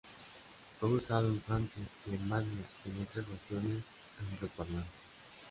Fue 0.79 0.89
usado 0.89 1.27
en 1.27 1.39
Francia, 1.43 1.83
Alemania, 2.07 2.65
y 2.85 2.89
en 2.89 3.03
otras 3.03 3.23
naciones 3.27 3.83
angloparlantes. 4.33 4.89